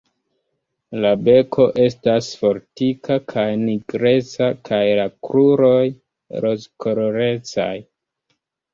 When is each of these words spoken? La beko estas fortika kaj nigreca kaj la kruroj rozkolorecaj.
La 1.03 1.11
beko 1.27 1.65
estas 1.83 2.31
fortika 2.39 3.19
kaj 3.35 3.45
nigreca 3.67 4.51
kaj 4.71 4.83
la 5.03 5.07
kruroj 5.31 5.79
rozkolorecaj. 6.49 7.73